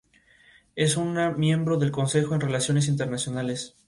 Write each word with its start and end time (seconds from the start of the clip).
Es 0.75 0.97
una 0.97 1.29
miembro 1.29 1.77
del 1.77 1.91
Consejo 1.91 2.33
en 2.33 2.41
Relaciones 2.41 2.87
Internacionales. 2.87 3.77